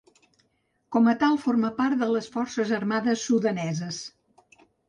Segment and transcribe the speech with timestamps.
[0.95, 4.05] Com a tal, forma part de les Forces Armades Sudaneses.